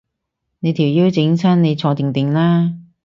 [0.61, 2.73] 你條腰整親，你坐定定啦